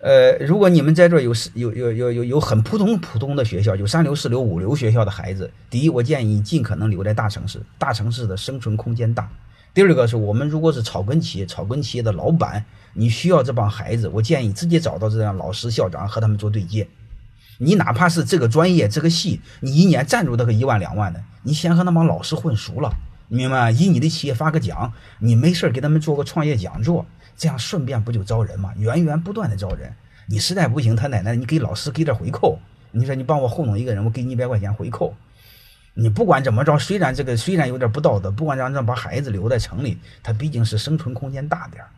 [0.00, 9.28] 呃，如果你们在这有有有有有有很普通普通的学校，有三流四流五流学校的孩子，第一，我建议你尽可能留在大城市，大城市的生存空间大。
[9.74, 12.64] 第二个是我们如果是草根企业，草根企业的老板，
[12.94, 16.86] 你需要这帮孩子，我建议直接找到这样老师、校长和他们做对接。
[17.58, 22.92] 你哪怕是这个专业、这个系，你一年赞助他个一万两万的，你先和那帮老师混熟了，
[23.28, 23.70] 明白？
[23.70, 27.04] 以你的企业发个奖，你没事给他们做个创业讲座，
[27.36, 28.72] 这样顺便不就招人吗？
[28.76, 29.94] 源源不断的招人。
[30.26, 32.58] 你实在不行，他奶奶，你给老师给点回扣。
[32.90, 35.14] 你说你帮我糊弄一个人，我给你一百块钱回扣。
[35.94, 41.90] 你不管怎么着，虽然这个虽然有点不道德，不管让让把孩子留在城里，他毕竟是生存空间大点儿。